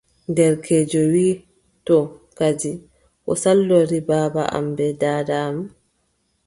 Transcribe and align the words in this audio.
Derkeejo 0.35 1.01
wiʼi: 1.13 1.39
to 1.85 1.97
kadi, 2.37 2.71
ko 3.23 3.31
saldori 3.43 3.99
baaba 4.09 4.43
am 4.57 4.65
bee 4.77 4.97
daada 5.01 5.35
am, 5.49 5.57